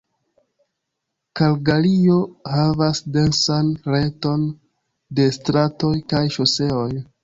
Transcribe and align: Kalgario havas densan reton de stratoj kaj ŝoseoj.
Kalgario 1.41 2.17
havas 2.55 3.03
densan 3.19 3.73
reton 3.95 4.51
de 5.21 5.31
stratoj 5.41 5.97
kaj 6.13 6.29
ŝoseoj. 6.39 6.95